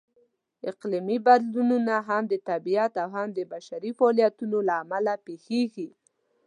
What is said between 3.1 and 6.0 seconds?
هم د بشري فعالیتونو لهامله پېښېږي.